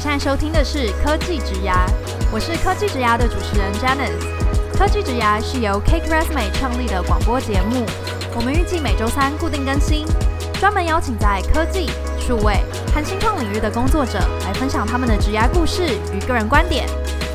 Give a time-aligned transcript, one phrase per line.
[0.00, 1.84] 现在收听的是科技直牙，
[2.32, 4.74] 我是科技直牙的主持人 Janice。
[4.74, 7.84] 科技直牙是由 Cake Resume 创立的广播节目，
[8.34, 10.06] 我们预计每周三固定更新，
[10.58, 12.62] 专门邀请在科技、数位
[12.94, 15.82] 和新创领域的工作者来分享他们的职涯故事
[16.14, 16.88] 与个人观点，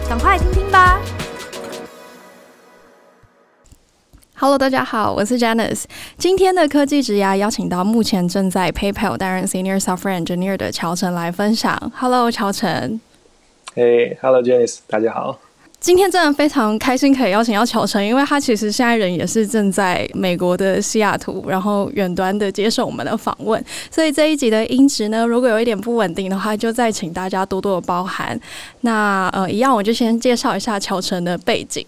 [0.10, 1.00] 赶快听听吧。
[4.46, 5.86] Hello，大家好，我是 Janice。
[6.20, 11.92] 今天的科技职涯邀请到目前正在 PayPal 担任 Senior Software Engineer 的乔晨来分享。
[11.96, 13.02] Hello，乔晨。
[13.74, 15.40] Hey，Hello，Janice，大家好。
[15.80, 23.64] 今天真的非常开心可以邀请到乔晨，因为他其实现在人也是正在美国的西雅图，然后远端的接受我们的访问。
[23.90, 28.40] 所以这一集的音质呢，如果有一点不稳定的话，就再请大家多多的包涵。
[28.82, 31.84] 那呃，一样我就先介绍一下乔晨的背景。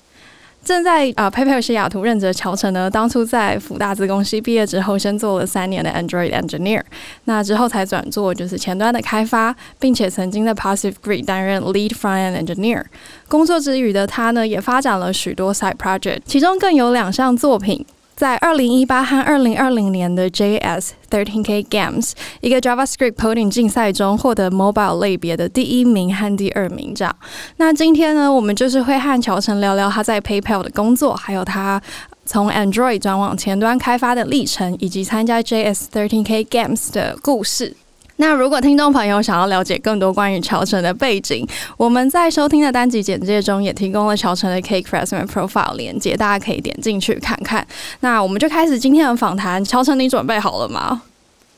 [0.68, 6.82] 正在啊、呃、PayPal 西雅图任职的乔成呢，当初在辅大资工系毕业之后，先做了三年的 Android Engineer，
[7.23, 12.84] 那之后才转做就是前端的开发，并且曾经在 Passive Grid 担任 Lead Frontend Engineer。
[13.29, 17.85] 工作之余的他呢，也发展了许多 Side Project，其中更有两项作品。
[18.18, 27.15] 在二零一八和二零二零年的 JS 13K Games 一个 JavaScript coding 竞赛中获得 Mobile 类别的第一名和第二名这样。
[27.57, 31.79] 那今天呢，我们就是会和乔晨聊聊他在 PayPal 的工作，还有他
[32.26, 37.76] 从 Android 转往前端开发的历程，以及参加 JS 13K Games 的故事。
[38.18, 47.65] 那如果听众朋友想要了解更多关于乔晨的背景，我们在收听的单集简介中也提供了乔晨的 Cake Resume Profile 连接，大家可以点进去看看。
[47.99, 49.63] 那我们就开始今天的访谈。
[49.63, 51.01] 乔晨，你准备好了吗？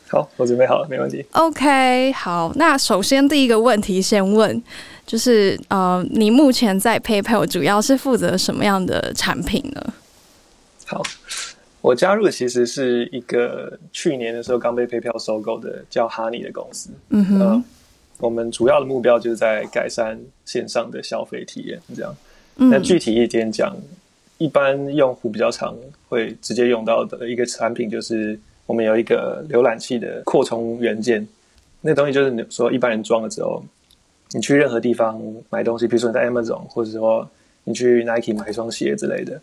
[0.09, 1.25] 好，我准备好了，没问题。
[1.31, 2.51] OK，好。
[2.55, 4.61] 那首先第一个问题先问，
[5.05, 9.93] 就是呃，你目前在 PayPal 主要是负责什么样的产品呢？
[10.85, 11.01] 好。
[11.81, 16.89] 我加入的其实是一个去年的时候刚被 PayPal 收购的叫 Honey 的公司。
[17.09, 17.63] 嗯哼、呃，
[18.19, 22.13] 我们主要的目标就是在改善线上的消费体验，这样。
[22.55, 23.73] 那具体一点讲，
[24.37, 25.73] 一般用户比较常
[26.09, 31.25] 会直接用到的一个产品，就是我们有一个浏览器的扩充元件。
[31.79, 33.63] 那东西就是你说一般人装了之后，
[34.31, 35.17] 你去任何地方
[35.49, 37.25] 买东西，比如说你在 Amazon，或者说
[37.63, 39.39] 你去 Nike 买一双鞋之类的。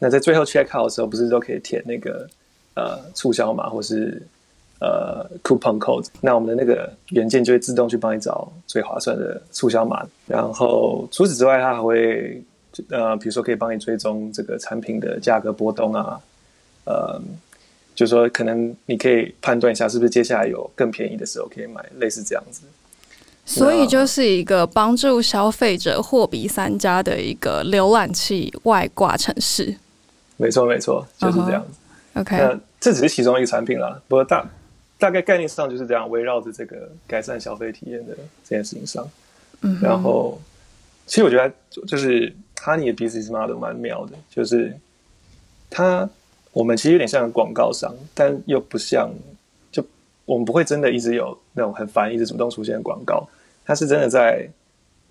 [0.00, 2.26] 那在最后 check out 的时候，不是都可以填那个
[2.74, 4.20] 呃促销码或是
[4.80, 6.06] 呃 coupon code？
[6.22, 10.04] 那我们的那个元件就会自动去帮你找最划算的促销码。
[10.26, 12.42] 然后除此之外，它还会
[12.88, 16.18] 呃，比如说可以帮你追踪这个产品的价格波动啊，
[16.86, 17.20] 呃，
[17.94, 22.62] 就是说可能你可以判断一下是不是接下来有更便宜的时候可以买，类似这样子。
[23.44, 29.76] 所以就是一个帮助消费者货比三家的一个浏览器外挂程式。
[30.40, 31.78] 没错，没错，就是这样子。
[32.14, 32.20] Uh-huh.
[32.22, 34.00] OK，那这只是其中一个产品啦。
[34.08, 34.48] 不过大
[34.98, 39.06] 大概概念上就是这样，围绕着这个改善消费体验的这件事情上。
[39.60, 40.40] 嗯、uh-huh.，然后
[41.06, 41.52] 其实我觉得
[41.86, 44.74] 就是 Honey 的 business model 蛮妙的，就是
[45.68, 46.08] 它
[46.52, 49.10] 我们其实有点像广告商，但又不像，
[49.70, 49.84] 就
[50.24, 53.28] 我们不会真的一直有那种很烦、一直主动出现的广告。
[53.66, 54.48] 它是真的在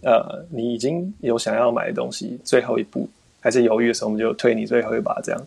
[0.02, 3.08] 呃，你已经有想要买的东西最后一步。
[3.40, 5.42] 还是犹豫的时候，我们就推你最后一把，这样，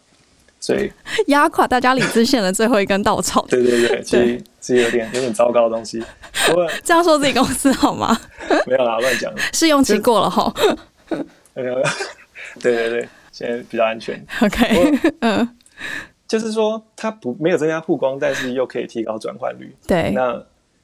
[0.60, 0.90] 所以
[1.28, 3.44] 压垮大家理智线的最后一根稻草。
[3.48, 6.02] 对对对，其实其实有点有点糟糕的东西。
[6.46, 8.18] 不过这样说自己公司好吗？
[8.66, 9.32] 没有啦，乱讲。
[9.52, 10.52] 试用期过了哈。
[11.54, 11.74] 没有。
[12.60, 14.24] 对对对，现在比较安全。
[14.40, 15.48] OK，嗯，
[16.28, 19.74] 就是说它不没有增加曝光，但是又可以提高转换率。
[19.86, 20.42] 对，那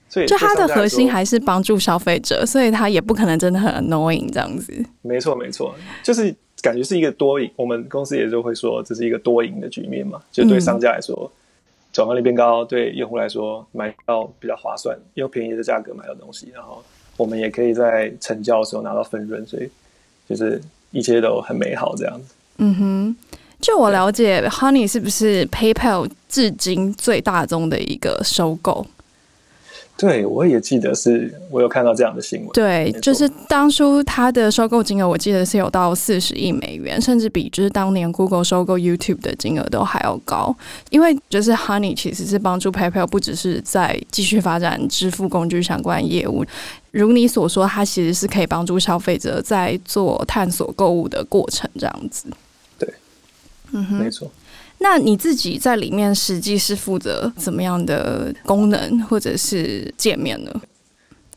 [0.08, 4.72] 所以就它的核心还是帮助消费者，所以它也不可能真的很 annoying 这样子。
[5.02, 6.34] 没错没错，就是。
[6.60, 10.20] 感觉是一个多赢，我们公司也就会说这是一个多赢的局面嘛。
[10.32, 11.30] 就对商家来说，
[11.92, 16.82] 转换率变高；对用户来说，买到比较划算，又便宜的价格买到东西，然后
[17.16, 19.70] 我们也可以在成交的时候拿到分润，所以
[20.28, 20.60] 就是
[20.90, 22.34] 一切都很美好这样子。
[22.58, 23.16] 嗯哼，
[23.60, 28.86] 就我了解，Honey 是不是 PayPal 至今最大宗的一个收购？
[29.98, 32.48] 对，我也记得是，我有看到这样的新闻。
[32.52, 40.54] 对，就是当初它的收购金额，我记得是有到四十亿美元，甚至比就是当年 Google 收购 YouTube 的金额都还要高。
[40.90, 46.44] 因为就是 Honey 其实是帮助 PayPal 不只是在继续发展支付工具相关业务，
[46.92, 52.28] 如你所说，它其实是可以帮助消费者在做探索购物的过程这样子。
[52.78, 52.88] 对，
[53.72, 54.30] 嗯哼，没错。
[54.78, 60.60] 那你自己在里面实际是负责怎么样的功能或者是界面呢？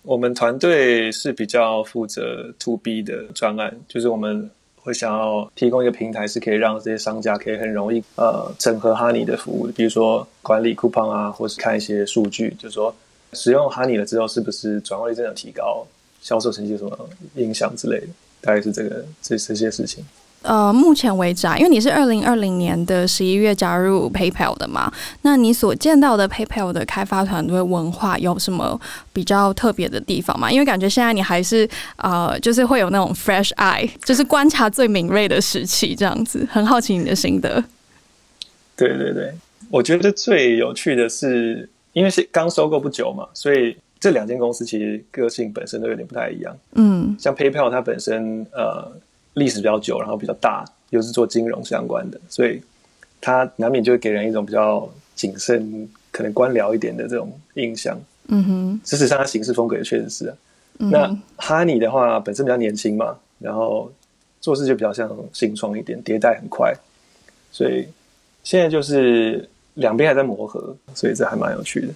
[0.03, 12.95] 我们团队是比较负责 To B 的专案，就是我们会想要提供一个平台，是可以让这些商家可以很容易呃整合 Honey 的服务，比如说管理 Coupon 啊，或是看一些数据，就是说
[13.33, 15.85] 使用 Honey 了之后是不是转化率真的提高，
[16.21, 18.07] 销售成绩有什么影响之类的，
[18.41, 20.03] 大概是这个这这些事情。
[20.43, 24.91] 呃，目前为止啊，因为你是二零二零年的十一月加入 PayPal 的嘛，
[25.21, 28.79] 那你所见到的 PayPal 的开发团队文化有什么
[29.13, 30.51] 比较特别的地方吗？
[30.51, 37.63] 因为感觉现在你还是呃，就是会有那种 fresh eye，就是观察最敏锐的时期，这样子，很好奇你的心得。
[38.75, 39.31] 对对对，
[39.69, 46.57] 我觉得最有趣的是，因为是刚收购不久嘛，所以这两间公司其实个性本身都有点不太一样。
[46.73, 48.91] 嗯，像 PayPal 它本身呃。
[49.33, 52.61] 历史比较久，然后比较大，又是做金融相关的，所以
[53.21, 57.97] 它难免就会给人一种比较谨慎、可能官僚一点的这种印象。
[58.27, 60.35] 嗯哼，事实上，它行事风格也确实是啊。
[60.79, 63.91] 嗯、那 Honey 的话，本身比较年轻嘛，然后
[64.39, 66.73] 做事就比较像新创一点，迭代很快，
[67.51, 67.87] 所以
[68.43, 71.87] 现在就是两边还在磨合，所以这还蛮有趣的。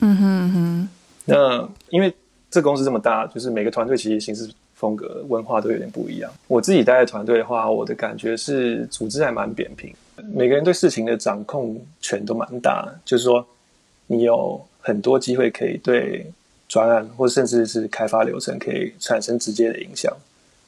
[0.00, 0.88] 嗯哼嗯哼，
[1.26, 2.12] 那因为
[2.50, 4.50] 这公司这么大，就是每个团队其实行事。
[4.82, 6.28] 风格文化都有点不一样。
[6.48, 9.94] 我自己带的团队的话，我的感觉是组织还蛮扁平，
[10.34, 12.92] 每个人对事情的掌控权都蛮大。
[13.04, 13.46] 就是说，
[14.08, 16.26] 你有很多机会可以对
[16.68, 20.12] 专案或甚至是开发流程可以产生直接的影响。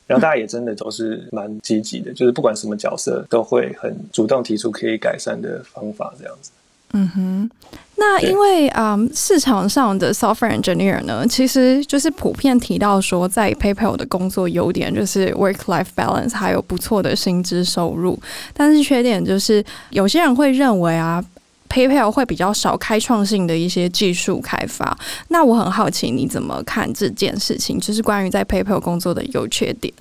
[0.06, 6.52] 然后大家也真的都是蛮积极的，就是不管什么角色都会很主动提出可以改善的方法，这样子。
[6.96, 7.50] 嗯哼，
[7.96, 18.16] 那因为啊、嗯，市场上的 software engineer 呢，其实就是普遍提到说，在 PayPal 的工作优点就是 work life balance，还有不错的薪资收入。
[18.52, 21.20] 但是缺点就是，有些人会认为啊
[21.68, 24.96] ，PayPal 会比较少开创性的一些技术开发。
[25.30, 27.80] 那我很好奇，你怎么看这件事情？
[27.80, 29.92] 就是关于在 PayPal 工作的优缺点。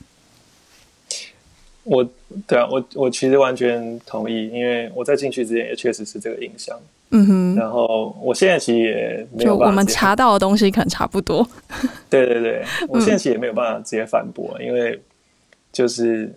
[1.83, 2.07] 我
[2.47, 6.79] 对啊，我我其实完全同意，因为我在进去之前也确实是这个印象。
[7.15, 11.45] 嗯哼，然后我现在其实也没有办法，就我们查到的东西可能差不多。
[12.09, 14.99] 对对对，我现在其实也没有办法直接反驳，嗯、因为
[15.71, 16.33] 就是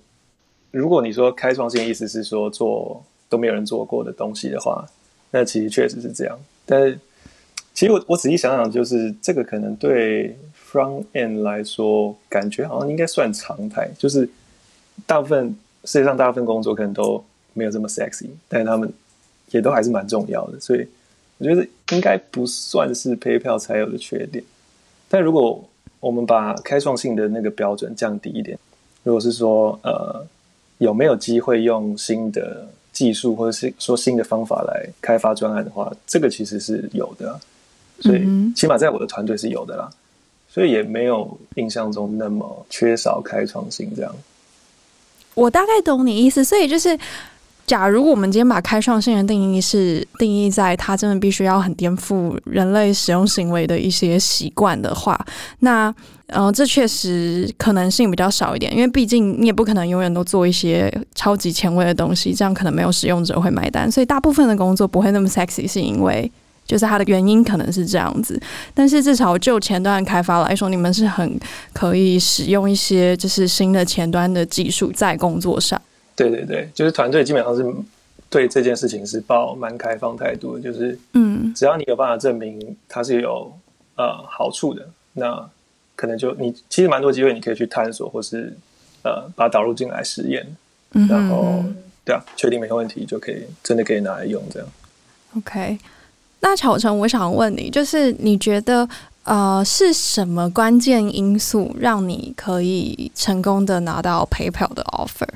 [0.71, 4.85] 如果你说开创性，意思是说做都没有人做过的东西的话，
[5.31, 6.39] 那其实确实是这样。
[6.67, 6.99] 但是
[7.73, 10.37] 其实我我仔细想想，就是这个可能对
[10.71, 14.29] front end 来说，感觉好像应该算常态，就是。
[15.05, 15.55] 大部分
[15.85, 17.23] 世界上大部分工作可能都
[17.53, 18.93] 没有这么 sexy，但是他们
[19.51, 20.87] 也都还是蛮重要的，所以
[21.39, 24.43] 我觉得应该不算是 PayPal 才有的缺点。
[25.09, 25.63] 但如果
[26.01, 28.59] 我们把开创性的那个标准降低一点，
[29.03, 30.27] 如果是说呃
[30.79, 37.41] 有没有机会用新的技术或者是说新的方法来开发专案的话，这个其实是有的啊，
[38.01, 39.91] 所以起码在我的团队是有的啦，
[40.49, 44.15] 所以也没有印象中那么缺少开创性这样。
[45.37, 46.99] 我大概懂你意思，所以就是，
[47.67, 55.19] 假如我们今天把开创性的定义是定义在它真的必须要很颠覆人类使用行为的一些习惯的话，
[55.59, 55.95] 那
[56.29, 66.33] 呃，这确实可能性比较少一点，因为毕竟你也不可能永远都做一些超级前卫的东西，这样可能没有使用者会买单，所以大部分的工作不会那么 sexy，是因为。
[66.67, 68.41] 就是它的原因可能是这样子，
[68.75, 71.39] 但是至少就前端开发来说，你们是很
[71.73, 75.81] 可以使用一些就是新的前端的技术在工作上。
[76.17, 77.65] 对对对，就是团队基本上是
[78.29, 83.53] 对这件事情是抱蛮开放态度的，就是嗯，只要你有办法证明它是有
[83.97, 85.49] 呃好处的，那
[85.95, 88.53] 可能就你其实蛮多机会你可以去探索，或是
[89.05, 90.45] 呃把它导入进来实验，
[91.09, 91.63] 然后
[92.05, 94.69] 对啊，确定没问题就可以真的可以拿来用这样。
[95.37, 95.79] OK。
[96.41, 98.89] 那巧成，我想问你，就是你觉得
[99.25, 105.27] 呃是什么关键因素让你可以成功的拿到 PayPal 的 offer？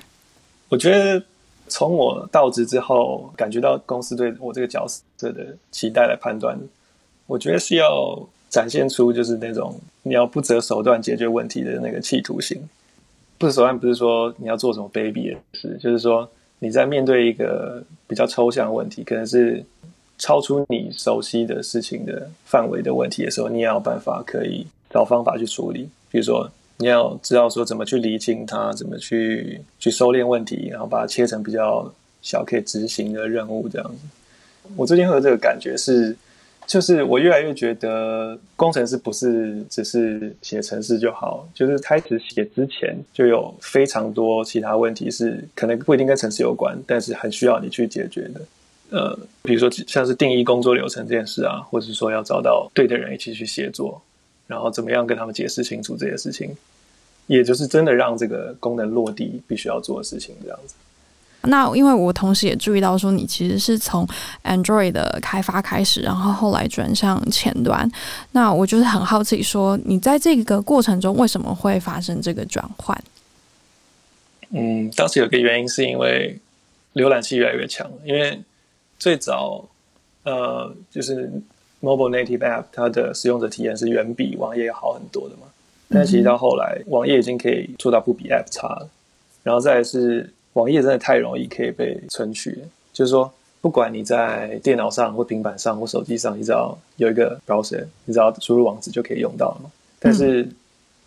[0.68, 1.20] 我觉得
[1.66, 6.56] 从我到职之后，感觉到公司对我这个角色的期待来判断，
[7.26, 12.62] 我觉得是要展现出就是那种你要不择手段解决问题的那个企图心。
[13.36, 16.30] 不择手段不是说你要做什么卑鄙的事，就是说
[16.60, 19.64] 你在面对一个比较抽象的问题，可能是。
[20.20, 25.88] 超出你熟悉的事情的范围的问题的时候，你也有办法可以找方法去处理。
[26.10, 26.46] 比如说，
[26.76, 33.66] 你要知道说怎么去厘清它，怎么去去收敛问题，然后把它切成比较小可以执行的任务。
[33.66, 36.14] 这样子，我最近会有这个感觉是，
[36.66, 48.40] 就是我越来越觉得工程师不是只是写程式就好，就是开始写之前就有非常多其他问题是可能不一定跟程式有关，但是很需要你去解决的。
[48.90, 54.00] 呃，比如说像是定义工作流程这件事啊，或者是说要找到对的人一起去协作，
[54.46, 56.54] 然后怎么样跟他们解释清楚这些事情，
[57.26, 60.74] 也就是真的让这个功能落地必须要做的事情这样子。
[61.44, 64.06] 那因为我同时也注意到说，你其实是从
[64.44, 67.90] Android 的开发开始，然后后来转向前端。
[68.32, 73.02] 那我就是很好奇，说你在这个过程中为什么会发生这个转换？
[74.50, 76.38] 嗯，当时有个原因是因为
[76.92, 78.38] 浏览器越来越强，因为
[79.00, 79.64] 最早
[80.22, 81.28] 呃就是
[81.80, 85.48] Mobile Native App 它的使用者体验是远比网页要好很多的嘛。
[85.88, 88.88] 但其实到后来，网页已经可以做到不比 App 差了。
[89.42, 90.32] 然后再来是。
[90.54, 92.58] 网页真的太容易可以被存取，
[92.92, 99.70] 就是说，不管你在电脑上或平板上或手机上，你只要有一个 browser，你只要输入网址就可以用到了嘛。
[100.00, 100.44] 但是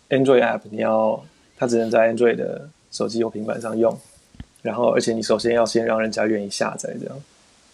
[0.08, 1.22] Android app 你要
[1.58, 3.94] 它只能在 Android 的手机或平板上用，
[4.62, 7.16] 然后而且你首先要先让人家愿意下载这样，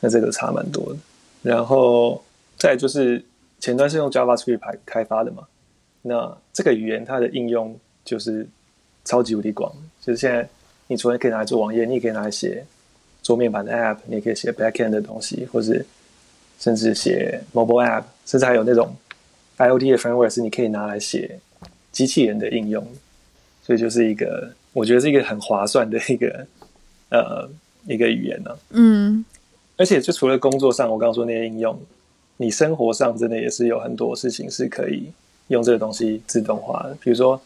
[0.00, 0.99] 那这个差蛮多的。
[1.42, 2.23] 然后
[2.57, 3.25] 再就是
[3.59, 5.45] 前端是用 JavaScript 开开发的嘛，
[6.02, 8.47] 那这个语言它的应用就是
[9.04, 10.49] 超级无敌广，就是现在。
[10.92, 12.64] 你除了可以拿来做网页，你也可以拿来写
[13.23, 15.87] 桌面版的 App，你也可以写 Backend 的东西，或是
[16.59, 18.92] 甚至写 Mobile App，甚至还有那种
[19.57, 21.38] IoT 的 Framework 是你可以拿来写
[21.92, 22.85] 机器人的应用。
[23.62, 26.45] 所以就是一个，我觉得是一个很划算的一个
[27.11, 27.49] 呃
[27.87, 29.25] 一个语言呢、嗯，
[29.80, 31.76] 而且就除了工作上，我刚刚说那些应用，
[32.37, 35.10] 你生活上真的也是有很多事情是可以
[35.49, 37.40] 用这个东西自动化的，比如说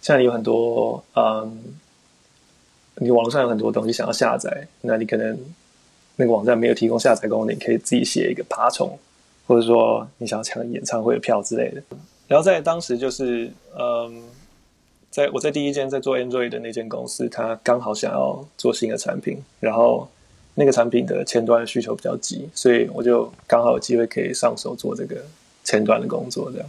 [0.00, 1.62] 像你有很多嗯。
[2.96, 5.36] 你网络上有很多东西想要下载，那你可能
[6.16, 8.96] 那个网站没有提供下载功能，你可以自己写一个爬虫，
[9.46, 11.82] 或者说你想要抢演唱会的票之类的。
[12.28, 14.22] 然后在当时就是，嗯，
[15.10, 20.06] 在我在第一间在做 Android 的那间公司，他刚好想要做新的产品，然后
[20.54, 25.16] 那个产品的前端需求比较急，所以我就刚好有机会可以上手做这个
[25.64, 26.68] 前端的工作，这样。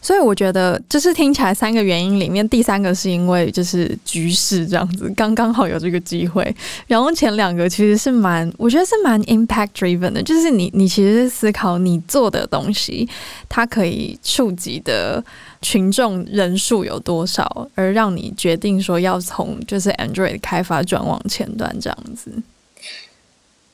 [0.00, 6.52] 所以我觉得，就是听起来三个原因里面，第三个是因为就是局势这样子，刚刚好有这个机会。
[6.88, 13.08] 然后前两个其实是蛮，我觉得是蛮 impact driven 的，就是你你其实是思考你做的东西，
[13.48, 15.22] 它可以触及的
[15.60, 22.32] 群众人数有多少，而让你决定说要从就是 Android 开发转往前端这样子。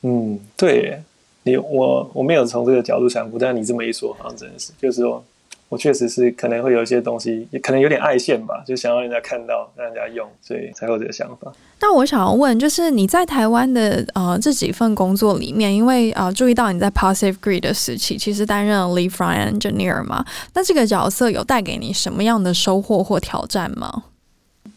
[0.01, 1.01] 嗯，对，
[1.43, 5.23] 你我我没有从这个角度想过，但你这么一说，好像真的是，就是说。
[5.69, 11.53] 我确实是可能会有一些东西，也可能有点爱线吧，就想要人家看到，让人家用，所以才有这个想法。
[11.79, 20.25] 那我想要问，就是你在台湾的呃这几份工作里面，因为啊、呃、注意到你在 Positive Grid 的时期，其实担任了 Lead Front Engineer 嘛，
[20.55, 24.05] 那这个角色有带给你什么样的收获或挑战吗？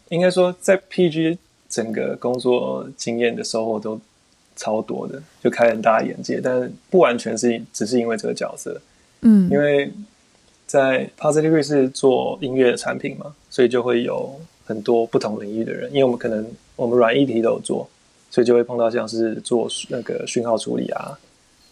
[0.09, 3.99] 应该说，在 PG 整个工作经验的收获都
[4.55, 8.79] 超多的，就开很大眼界，但不完全是只是因为这个角色，
[9.21, 9.91] 嗯，因为。
[10.65, 14.33] 在 Positive 是做音乐的产品嘛，所以就会有
[14.65, 15.87] 很多不同领域的人。
[15.91, 17.87] 因为我们可能我们软硬体都有做，
[18.31, 21.15] 所以就会碰到像是做那个讯号处理啊，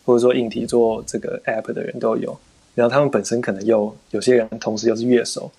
[0.06, 2.38] 或者说硬体做这个 App 的人都有。
[2.76, 5.50] 然后他们本身可能又有些人同时又是乐手，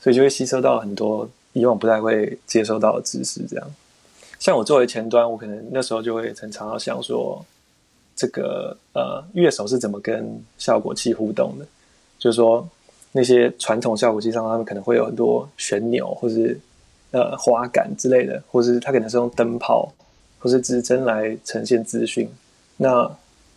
[0.00, 3.42] 所以就会吸收到很多以往不太会接收到的知识。
[3.48, 3.70] 这样，
[4.42, 7.40] 像我作为前端，我可能那时候就会很常常想说，
[8.16, 11.66] 这个呃乐手是怎么跟效果器互动的。
[12.18, 12.68] 就是说，
[13.12, 16.58] 那些传统效果器上，他们可能会有很多旋钮，或是
[17.12, 19.88] 呃滑杆之类的，或是它可能是用灯泡
[20.40, 22.28] 或是指针来呈现资讯。
[22.76, 23.08] 那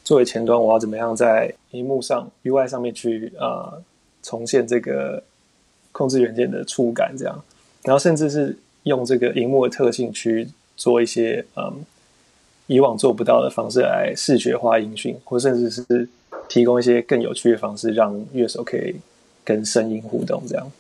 [0.03, 3.83] 作为前端，我要怎么样在荧幕上 UI 上面去啊、呃、
[4.21, 5.23] 重现这个
[5.91, 7.15] 控制元件的触感？
[7.17, 7.43] 这样，
[7.81, 11.85] 然后甚至是用这个荧幕的特性去做一些嗯
[12.67, 16.07] 以往做不到的方式来视觉化音讯，或甚至是。
[16.47, 18.95] 提供一些更有趣的方式，让乐手可以
[19.43, 20.71] 跟声音互动，这样。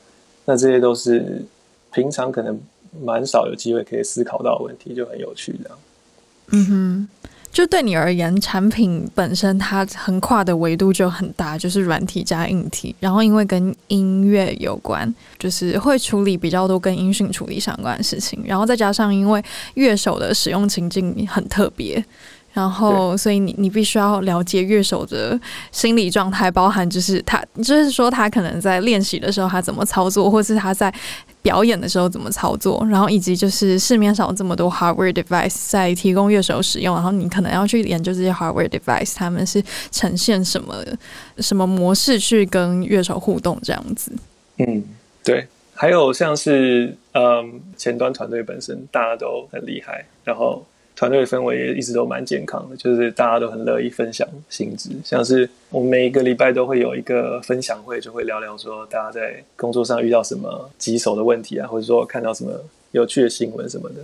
[0.45, 1.43] 那这些都是
[1.91, 2.59] 平常可能
[3.03, 5.79] 蛮少有机会可以思考到的问题，就很有趣这样。
[6.51, 7.09] 嗯哼，
[7.55, 12.93] 就对你而言，产品本身它横跨的维度就很大，就是软体加硬体。
[12.99, 18.43] 然后因为跟音乐有关，就是会处理比较多跟音讯处理相关的事情。
[18.45, 19.41] 然后再加上因为
[19.75, 22.03] 乐手的使用情境很特别。
[22.51, 25.39] 然后，所以你你必须要了解乐手的
[25.71, 30.93] 心理状态，包含就是他，就是说他可能在练习的时候他怎么操作，或是他在
[31.45, 40.83] 表演的时候怎么操作，然后以及就是市面上有这么多 hardware device 在提供乐手使用，然后你可能要去研究这些 hardware device，他们是呈现什么
[41.37, 44.11] 什么模式去跟乐手互动这样子。
[44.57, 44.83] 嗯，
[45.23, 45.45] 对。
[45.75, 50.65] 还有像是嗯，前端团队本身大家都很厉害，然后。
[50.95, 54.89] 团队的氛围也一直都蛮健康的，就是大家都很乐意分享心知。
[55.03, 62.51] 像是我们每一个礼拜都会有一个分享会，就会聊聊说大家在工作上遇到什么棘手的问题啊，或者说看到什么
[62.91, 63.95] 有趣的新闻什么的。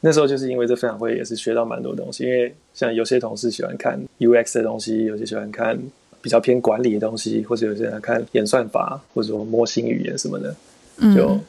[0.00, 5.76] 那时候就是因为这分享会也是学到蛮多东西，因为像有些同事喜欢看 UX 的东西，有些喜欢看
[6.22, 10.54] 比较偏管理的东西，或者有些人看演算法或者说模型语言什么的。
[11.16, 11.40] 就、嗯、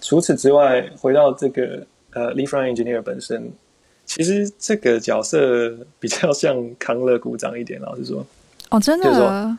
[0.00, 3.48] 除此之外，回到这个呃 Lead Frontend Engineer 本身，
[4.14, 8.26] 其实这个角色 比较像康乐股长一点，老实说。
[8.68, 9.06] 哦，真的。
[9.06, 9.58] 就是说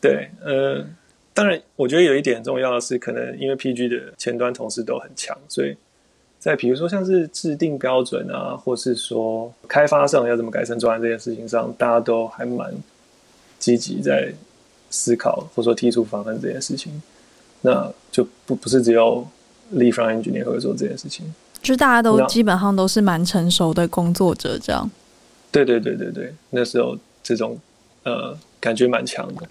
[0.00, 0.84] 对，呃，
[1.32, 5.76] 当然，我觉得有一点很重要的是，可能因为 PG 的前端同事都很强，所以
[6.38, 12.74] 在比如说像是制定标准啊，或是说开发上要怎么改善专案这件事情上，大家都还蛮
[13.58, 14.32] 积极在
[14.90, 17.00] 思考，或者说提出方案这件事情。
[17.62, 19.26] 那就不不是只有
[19.74, 21.34] Lead Frontend Engineer 会做这件事情，
[21.66, 24.88] 就大家都基本上都是蛮成熟的工作者，这样。
[25.50, 27.58] 对对对对对，那时候这种
[28.04, 29.42] 呃感觉蛮强的。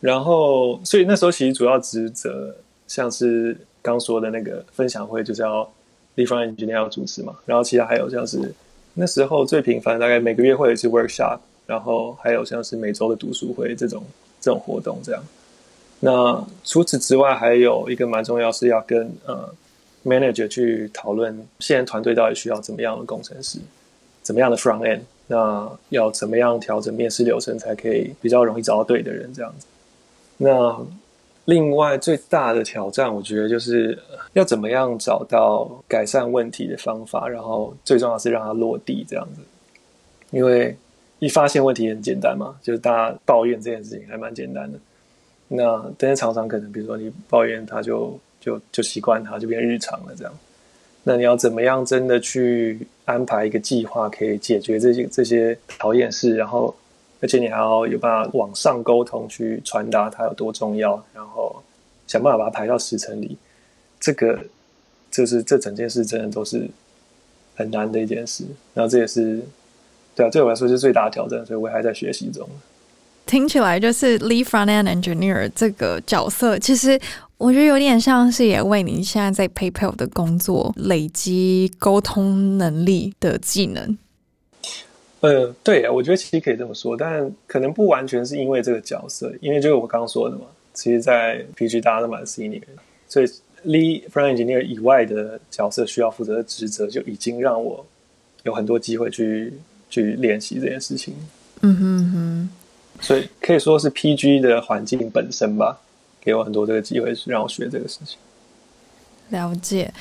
[0.00, 2.56] 然后，所以那时候其实主要职责，
[2.88, 5.70] 像是刚说的那个分享会，就是要
[6.16, 7.36] Lead Frontend Engineer 要主持嘛。
[7.44, 8.54] 然后其他还有像是
[8.94, 14.02] 那时候最频繁，大概每个月会有一次 workshop，然后还有像是每周的读书会这种
[14.40, 15.22] 这种活动这样。
[16.00, 19.52] 那除此之外，还有一个蛮重要是要跟呃
[20.04, 23.58] manager 去讨论现在团队到底需要怎么样的工程师，
[24.22, 29.66] 怎么样的 front end，那要怎么样调整面试流程才可以比较容易找到对的人这样子。
[30.38, 30.80] 那
[31.46, 33.98] 另外最大的挑战，我觉得就是
[34.34, 39.42] 要怎么样找到改善问题的方法，然后最重要是让它落地这样子。
[40.30, 40.76] 因为
[41.18, 44.78] 一发现问题很简单嘛，就是大家抱怨这件事情还蛮简单的。
[45.48, 50.32] 那但是常常可能，比如说你抱怨，他就就就习惯它，就变日常了这样。
[51.04, 56.74] 那你要怎么样真的去安排一个计划，可以解决这些这些讨厌事，然后。
[57.22, 61.62] 而且你还要有办法往上沟通，去传达它有多重要，然后
[62.06, 63.36] 想办法把它排到时程里。
[64.00, 64.38] 这个
[65.10, 66.66] 就是这整件事真的都是
[67.56, 68.42] 很难的一件事。
[68.72, 69.38] 然后这也是
[70.16, 72.48] 对啊，对我来说是最大的挑战，所以我还在学习中。
[73.30, 76.98] 听起来就是 Lead Frontend Engineer 这个角色，其实
[77.38, 83.96] 我觉得有点像是也为你现在在 PayPal 的工作累积沟通能力的技能。
[85.20, 90.42] 呃，对啊，我觉得其实可以这么说，但可能不完全是因为这个角色，因为就是我刚刚说的嘛，
[90.74, 92.66] 其实，在 PG 大家都蛮 senior 的，
[93.06, 93.26] 所以
[93.64, 97.86] Lead Frontend Engineer 以外的角色需要负责的职责，就已经让我
[98.42, 99.52] 有很多机会去
[99.88, 101.14] 去练习这件事情。
[101.60, 102.50] 嗯哼嗯哼，
[103.00, 105.80] 所以可以说是 PG 的环境本身吧，
[106.20, 108.18] 给我很多这个机会，是让我学这个事情。
[109.30, 109.92] 了解。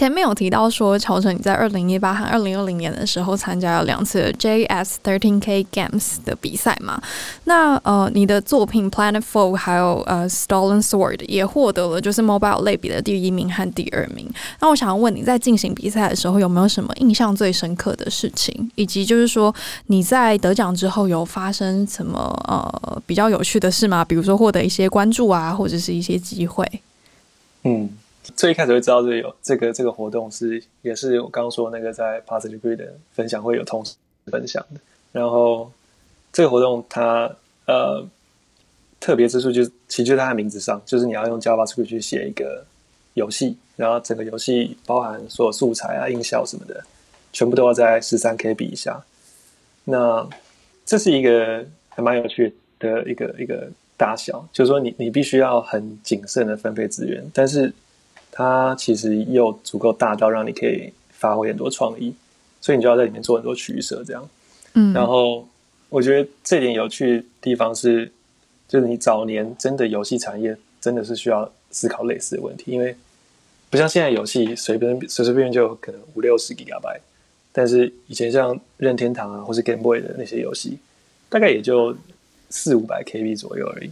[0.00, 6.98] 前面有提到说，乔晨你在二零一八和二零二零年的时候参加了两次 JS 13K Games 的比赛嘛？
[7.44, 14.26] 那呃，你的作品 Planetfall 还有呃 Stolen Sword 也获得了就是 Mobile 类别的第一名和第二名。
[14.60, 19.54] 那我想要问你在进行比赛的时候有没有什么印象最深刻的事情，以及就是说
[19.88, 24.02] 你在得奖之后有发生什么呃比较有趣的事吗？
[24.02, 26.66] 比如说获得一些关注啊，或者是一些机会？
[27.64, 27.90] 嗯。
[28.36, 33.94] 最一开始会知道这个有这个这个活动是也是我刚刚说那个在 Positive Grid 的分享会有同时
[34.26, 34.80] 分享的，
[35.12, 35.70] 然后
[36.32, 37.30] 这个活动它
[37.66, 38.04] 呃
[38.98, 42.64] 特别之处就是其实就在它的名字上，就是你要用 JavaScript 去写一个
[43.14, 46.84] 游戏，然后整个游戏包含所有素材啊、音效什么的，
[47.32, 49.02] 全部都要在十三 KB 以下。
[49.84, 50.28] 那
[50.84, 57.72] 这是一个还蛮有趣的一个一个大小，就是说你你必须要很谨慎的分配资源，但是。
[58.32, 62.14] 它其实又足够大到让你可以发挥很多创意，
[62.60, 64.28] 所以你就要在里面做很多取舍，这样。
[64.74, 65.46] 嗯，然后
[65.88, 68.10] 我觉得这点有趣的地方是，
[68.68, 72.94] 就是你早年真的游戏产业真的是需要思考类似的问题，因为
[73.68, 77.00] 不像现在游戏随便随随便便就可能五六十 Gigabyte，
[77.52, 80.78] 但是以前像任天堂啊或是 Game Boy 的那些游戏，
[81.28, 81.96] 大概也就
[82.48, 83.90] 四五百 KB 左右而已。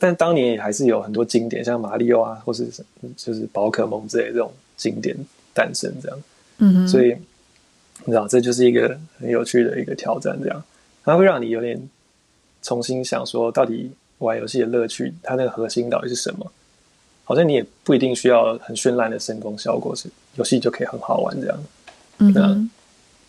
[0.00, 2.66] 但当年也还是有很多经典，像马里奥啊，或是
[3.16, 5.14] 就是宝可梦之类的这种经典
[5.54, 6.18] 诞生，这样。
[6.58, 7.14] 嗯哼，所以
[8.04, 10.64] 你知道，这就是一个很有趣的一个挑战，这样
[11.04, 11.78] 它会让你有点
[12.62, 16.50] 重新想说，到底玩游戏的乐趣，它那个核心到底是什么？
[17.24, 21.64] 好像你也不一定需要很绚烂的声光效果，是游戏就可以很好玩这样。
[22.18, 22.70] 嗯哼，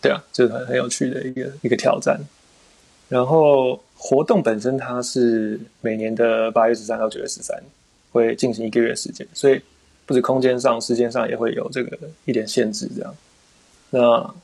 [0.00, 2.20] 对啊，就是很很有趣的一个一个挑战。
[3.08, 7.56] 然后活动本身它是每年的八月十三到九月十三
[8.10, 9.62] 会进行一个月时间，所以
[10.04, 12.90] 不止空间上、时间上也会有这个一点限制。
[12.96, 13.14] 这样，
[13.90, 14.34] 那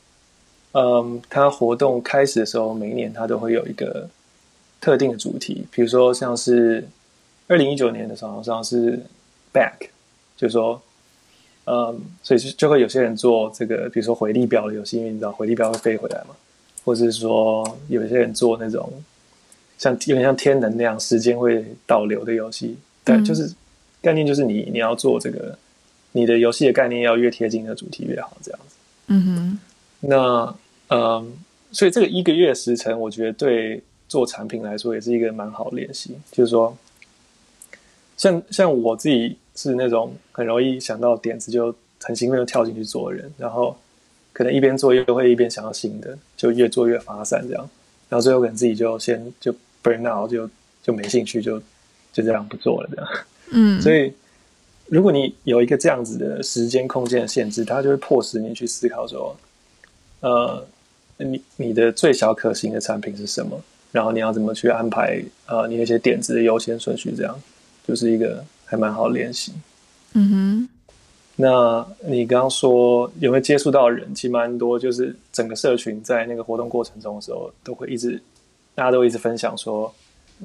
[0.72, 4.08] 嗯，它活动开始的时候，每一年它都会有一个
[4.80, 6.86] 特定的主题，比如说像是
[7.48, 8.96] 二零一九年的时候，好像是
[9.52, 9.88] Back，
[10.36, 10.80] 就是说
[11.64, 16.36] 嗯，所以就就会有些人做这个，比如说回力镖的游戏，因为你知道回力镖会飞回来嘛，
[16.84, 18.88] 或者是说有些人做那种
[19.78, 23.50] 像有点像天能那样时间会倒流的游戏，但就是
[24.02, 25.56] 概念就是你你要做这个，
[26.12, 28.76] 你的游戏的概念要越贴近的主题越好，这样子。
[29.06, 29.58] 嗯哼，
[30.00, 30.54] 那
[30.88, 31.32] 嗯，
[31.72, 36.76] 所以这个一个月时辰，我觉得对做产品来说也是一个蛮好练习，就是说，
[38.18, 39.38] 像像我自己。
[39.60, 43.76] 是那种很容易想到点子就很兴奋就跳进去做的人，然后
[44.32, 47.68] 可能一边做又会一边想到新的，就越做越发散这样，
[48.08, 50.48] 然后最后可能自己就先就 burn out 就
[50.82, 51.58] 就没兴趣就
[52.12, 53.10] 就这样不做了这样。
[53.50, 54.12] 嗯，所以
[54.86, 59.36] 如果你有一个这样子的时间空间的限制，它就会迫使你去思考说，
[60.20, 60.66] 呃，
[61.18, 63.60] 你你的最小可行的产品是什么？
[63.92, 67.12] 然后你要怎么去安排呃你那些点子的优先顺序？
[67.16, 67.38] 这样
[67.86, 68.44] 就是一个。
[68.70, 69.50] 还蛮好练习，
[70.12, 70.68] 嗯哼。
[71.36, 74.14] 那你刚刚说有没有接触到人？
[74.14, 78.20] 其实蛮多，就是整个社群在那个活动过程中的时候，都会一直
[78.78, 79.92] 大家都一直分享说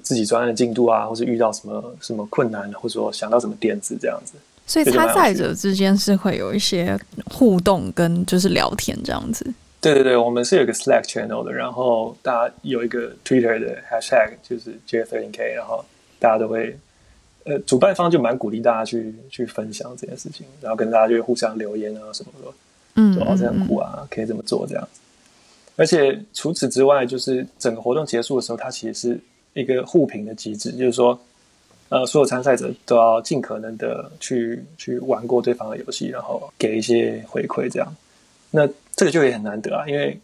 [0.02, 4.34] 自己专案的进度啊，或是遇到什么什么困难，或者说想到什么点子这样子。
[4.66, 9.46] 所以参赛者之间是会有一些互动跟就是聊天这样子。
[9.80, 15.86] 对对对，我们是有一个 Slack channel 的，然后大家有一个 Twitter 的 Hashtag 就是 J13K，然后
[16.18, 16.76] 大家都会。
[17.46, 22.54] 呃，主办方就蛮鼓励大家去去分享这件事情，然后跟大家就会互相留言啊什么的，
[22.96, 25.02] 嗯，说哦这样酷啊，可以这么做这样子。
[25.76, 29.20] 而且除此之外，就是整个活动结束的时候，它其实是
[29.54, 31.20] 一个互评的机制，就是说，
[31.90, 37.96] 呃，所有参赛者都要尽可能的去去玩过对方的游戏，然后给一些回馈这样。
[38.52, 40.20] 那这个就也很难得啊，因为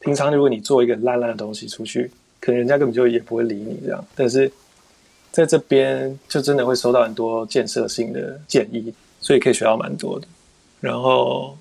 [0.00, 4.50] 平常如果你做一个烂烂的东西出去，可能人家根本就也不会理你这样，但是。
[5.32, 10.26] 在这边就真的会收到很多建设性的建议，所以可以学到蛮多的。
[10.78, 11.56] 然后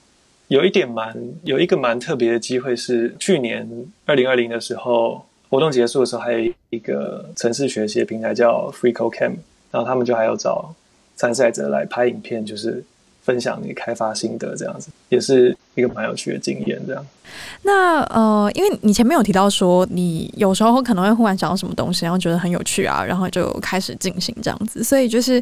[0.52, 3.66] 有一点蛮有一个蛮特别的机会是，去年
[4.06, 9.38] 二零二零的时候，活动结束的时候，还有一个城市学习的平台叫 FreeCodeCamp，
[9.72, 10.76] 然后他们就还要找
[11.16, 12.84] 参赛者来拍影片，就是。
[13.32, 16.78] 分享你开发心得，这样子也是一个蛮有趣的经验。
[16.86, 17.06] 这样，
[17.62, 24.84] 那呃，因为你前面有提到说，你有时候可能会忽然想到什么东西，然后觉得很有趣啊，然后就开始进行这样子。
[24.84, 25.42] 所以就是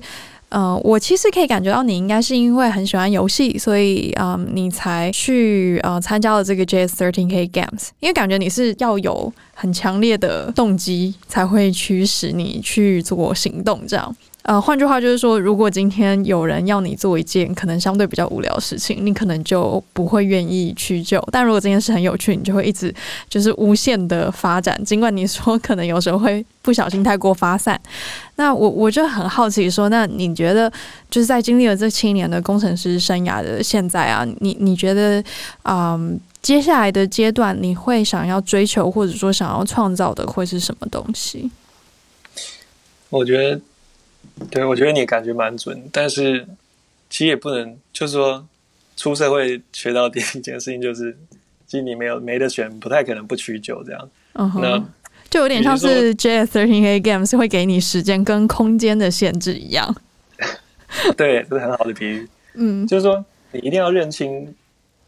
[0.50, 7.90] 呃，我其实可以感觉到你应该是因为很喜欢游戏，所以嗯、呃，你才去呃参加了这个 JS13K Games。
[8.02, 14.16] 因为感觉你是要有很强烈的动机，才会驱使你去做行动这样。
[14.44, 21.24] 呃，换句话就是说，如果今天有人要你做一件可能相对比较无聊的事情，你可能就不会愿意去救。
[21.32, 22.92] 但如果这件事很有趣，你就会一直
[23.28, 24.84] 就是无限的发展。
[24.84, 27.80] 尽管你说可能有时候会不小心太过发散，
[28.38, 30.72] 那我我就很好奇说，那你觉得
[31.12, 35.24] 就是在经历了这七年的工程师生涯的现在啊，你你觉得
[35.64, 41.52] 嗯，接下来的阶段你会想要追求或者说想要创造的会是什么东西？
[43.12, 43.62] 我觉得。
[44.50, 46.48] 对，我觉得你感觉蛮准，但是
[47.10, 48.48] 其实也不能，就是说
[48.96, 51.18] 出社会学到第一件事情就是，
[51.68, 54.10] 其实你没有没得选，不太可能不屈就这样。
[54.34, 54.82] 嗯哼，那
[55.30, 59.94] 就有点像是 JS13K Games 会给你时间跟空间的限制一样。
[61.18, 62.30] 对，这是很好的比喻。
[62.54, 64.56] 嗯，就是说你一定要认清，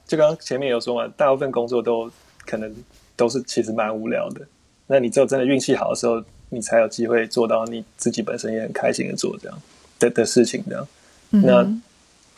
[0.05, 2.11] 就刚刚前面有说嘛，大部分工作都
[2.45, 2.75] 可能
[3.15, 4.41] 都是其实蛮无聊的。
[4.87, 6.21] 那你只有真的运气好的时候。
[6.53, 9.57] 你才有机会做到你自己本身也很开心的做这样
[9.99, 10.85] 的的事情，这样。
[11.31, 11.65] 嗯、那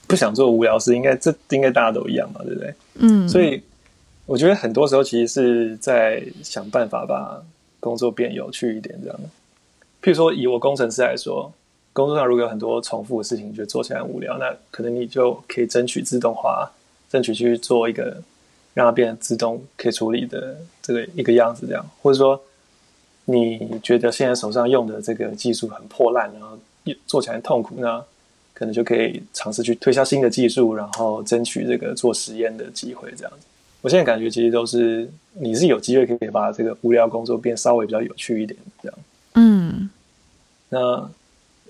[0.07, 2.73] 不想做无聊事，应该这应该大家都一样嘛，对不对？
[2.99, 3.27] 嗯。
[3.27, 3.59] 所以
[4.27, 7.41] 我觉得很多时候其实是在想办法把
[7.79, 9.19] 工作变有趣一点，这样。
[10.03, 11.51] 譬如说，以我工程师来说，
[11.91, 16.71] 工作上如果有很多重复的事情，你觉得做起来很无聊，那可能你就可以争取自动化，
[17.09, 18.21] 争取去做一个
[18.75, 22.39] 让它变成自动可以处理的这个一个样子，这样，或者说。
[23.25, 26.57] 你觉得现在手上用的这个技术很破烂，然后
[27.07, 28.03] 做起来痛苦呢？
[28.53, 33.11] 可能就可以尝试去推销新的技术，然后争取这个做实验的机会。
[33.17, 33.45] 这样子，
[33.81, 38.57] 我现在感觉其实都是你是有机会可以把这个无聊工作变稍微比较有趣一点。
[38.81, 38.97] 这样，
[39.35, 39.89] 嗯，
[40.69, 41.09] 那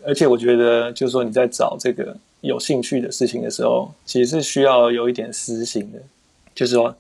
[0.06, 6.00] 而且我觉得，就是说你在找这个有兴趣的事情的时候，其实是需要有一点私心的，
[6.56, 6.94] 就是说。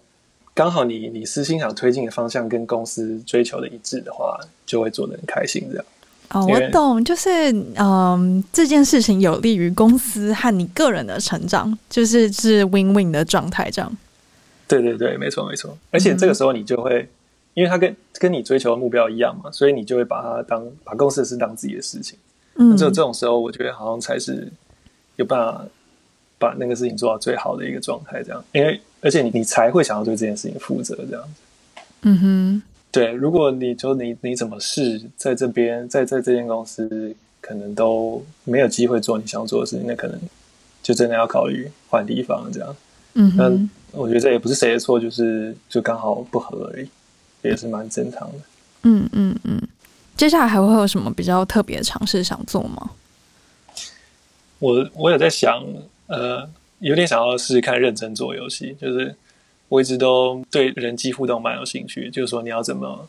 [0.54, 5.86] 刚好你你私心想推进的方向跟公司追求的一致的话，就会做得很开心这样。
[6.30, 7.30] 哦，我懂，就是
[7.76, 13.98] 嗯，这件事情有利于公司和你个人的成长，就是是 win win 的状态这样。
[14.68, 15.78] 对对对，没错没错。
[15.92, 17.10] 而且这个时候你就会，嗯、
[17.56, 22.18] 因为他跟跟你追求的目标一样嘛，所以你就会把它当把公司的事当自己的事情。
[22.56, 24.52] 嗯，只有这种时候，我觉得好像才是
[25.16, 25.66] 有办法。
[26.39, 31.82] 把那个事情做到最好的一个状态，这样，因为而且你你才会想要对这件事情负责，这样子。
[32.02, 40.20] 嗯哼，对，如果你就你你怎么试，在这边在在这间公司可能都没有机会做你想做的事情，那可能
[40.82, 42.76] 就真的要考虑换地方这样。
[43.16, 46.89] 嗯哼，那我觉得这也不是谁的错，就是就刚好不合而已，
[47.42, 48.38] 也是蛮正常的。
[48.84, 49.62] 嗯嗯嗯，
[50.18, 52.92] 接下来还会有什么比较特别的尝试想做吗？
[54.60, 55.62] 我我有在想，
[56.08, 56.50] 呃，
[56.84, 59.15] 有点想要试试看认真做游戏，就是
[59.69, 63.08] 我一直都对人机互动蛮有兴趣，就是说你要怎么，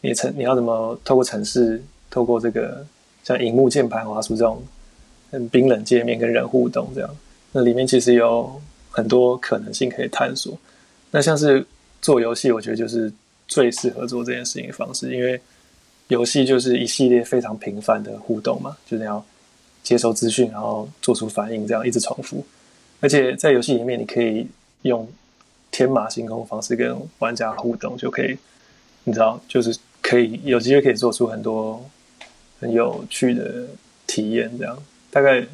[0.00, 2.84] 你城你要怎么透过程式，透过这个
[3.22, 4.62] 像荧幕键盘滑鼠这种
[5.30, 7.16] 很冰冷界面跟人互动这样，
[7.52, 10.56] 那里面其实有很多可能性可以探索。
[11.10, 11.64] 那像是
[12.02, 13.12] 做游戏，我觉得就是
[13.46, 15.40] 最适合做这件事情的方式，因为
[16.08, 19.24] 游戏就是一系列非常频繁的互动嘛，就是要。
[19.82, 22.44] 接收资讯，然后做出反应，这样一直重复。
[23.00, 24.46] 而且在游戏里面，你可以
[24.82, 25.08] 用
[25.70, 28.36] 天马行空的方式跟玩家互动，就可以，
[29.04, 31.84] 你知道，就是可以有机会可以做出很多
[32.60, 33.66] 很有趣的
[34.06, 34.50] 体验。
[34.58, 34.76] 这样，
[35.10, 35.44] 大概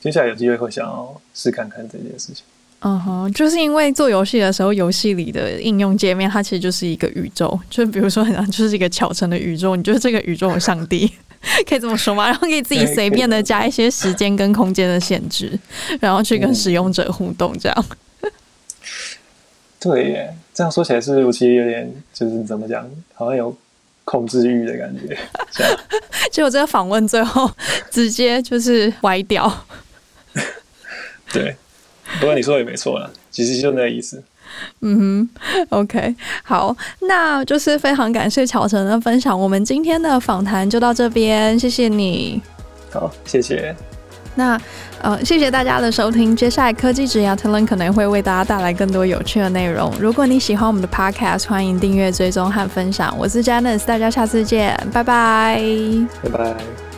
[0.00, 2.44] 接下来有机会会想要试看看这件事情。
[2.82, 11.12] 嗯哼，就是因为做游戏的时候，游戏里的应用界面它其实就是一个宇宙，就比如说很像就是一个巧成的宇宙，你就是这个宇宙的上帝？
[11.66, 12.26] 可以这么说吗？
[12.26, 15.58] 然后可以自己随便的加一些时间跟空间的限制，
[16.00, 17.84] 然后去跟使用者互动，这样。
[19.80, 23.56] 对耶，这样说起来是不是我其实有点就是怎么讲，好像有
[24.04, 25.16] 控制欲的感觉。
[26.30, 27.50] 结果这个访问最后
[27.90, 29.66] 直接就是歪掉。
[31.32, 31.56] 对，
[32.18, 34.22] 不过你说也没错了，其实就那个意思。
[34.82, 39.38] 嗯哼，OK，好，那就是非常感谢乔晨的分享。
[39.38, 42.40] 我们今天的访谈就到这边，谢谢你。
[42.92, 43.74] 好，谢谢。
[44.36, 44.58] 那
[45.02, 46.36] 呃，谢谢大家的收听。
[46.36, 49.92] 接下来科技职涯 Talent 可能会为大家带来更多有趣的内容。
[49.98, 53.14] 如果你喜欢我们的 Podcast，欢迎订阅、追踪和分享。
[53.18, 55.60] 我是 Janice，大家下次见，拜拜，
[56.22, 56.89] 拜拜。